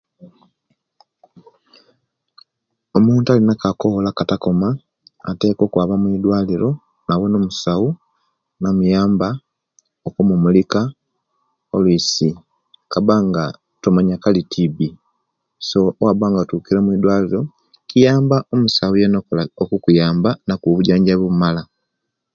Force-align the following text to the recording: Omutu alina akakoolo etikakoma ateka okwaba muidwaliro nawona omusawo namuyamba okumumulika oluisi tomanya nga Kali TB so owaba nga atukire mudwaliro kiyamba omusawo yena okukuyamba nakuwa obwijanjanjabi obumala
Omutu 2.95 3.29
alina 3.31 3.53
akakoolo 3.55 4.09
etikakoma 4.11 4.69
ateka 5.29 5.61
okwaba 5.63 5.95
muidwaliro 6.03 6.69
nawona 7.05 7.35
omusawo 7.37 7.89
namuyamba 8.61 9.29
okumumulika 10.07 10.81
oluisi 11.75 12.29
tomanya 13.83 14.05
nga 14.05 14.23
Kali 14.23 14.41
TB 14.51 14.77
so 15.67 15.79
owaba 15.99 16.25
nga 16.29 16.41
atukire 16.43 16.79
mudwaliro 16.85 17.41
kiyamba 17.89 18.37
omusawo 18.53 18.93
yena 19.01 19.17
okukuyamba 19.63 20.29
nakuwa 20.47 20.71
obwijanjanjabi 20.73 21.21
obumala 21.27 21.61